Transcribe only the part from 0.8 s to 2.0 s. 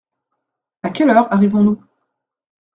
À quelle heure arrivons-nous?